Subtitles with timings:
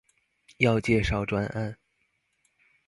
[0.57, 1.77] 要介紹專案